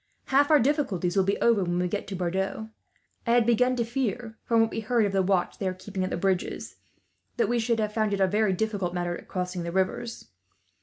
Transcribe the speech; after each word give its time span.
"Half 0.33 0.49
our 0.49 0.59
difficulties 0.59 1.15
will 1.15 1.23
be 1.25 1.39
over, 1.41 1.61
when 1.63 1.77
we 1.77 1.87
get 1.87 2.07
to 2.07 2.15
Bordeaux. 2.15 2.69
I 3.27 3.33
had 3.33 3.45
begun 3.45 3.75
to 3.75 3.85
fear, 3.85 4.35
from 4.45 4.61
what 4.61 4.71
we 4.71 4.79
heard 4.79 5.05
of 5.05 5.11
the 5.11 5.21
watch 5.21 5.59
they 5.59 5.67
are 5.67 5.75
keeping 5.75 6.03
at 6.03 6.09
the 6.09 6.17
bridges, 6.17 6.77
that 7.37 7.47
we 7.47 7.59
should 7.59 7.77
have 7.79 7.93
found 7.93 8.11
it 8.11 8.19
a 8.19 8.25
very 8.25 8.53
difficult 8.53 8.95
matter 8.95 9.23
crossing 9.29 9.61
the 9.61 9.71
rivers. 9.71 10.25